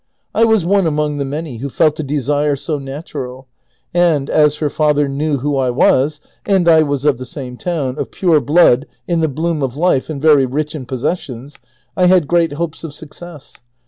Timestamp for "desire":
2.03-2.55